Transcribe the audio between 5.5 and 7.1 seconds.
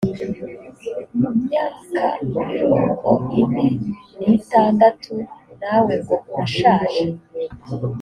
nawe ngo urashaje